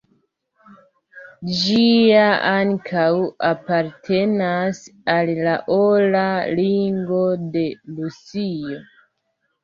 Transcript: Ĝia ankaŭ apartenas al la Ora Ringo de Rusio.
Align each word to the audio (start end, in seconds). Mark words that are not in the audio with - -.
Ĝia 1.57 2.21
ankaŭ 2.51 3.03
apartenas 3.49 4.79
al 5.17 5.29
la 5.49 5.53
Ora 5.75 6.23
Ringo 6.61 7.19
de 7.57 7.67
Rusio. 7.99 8.79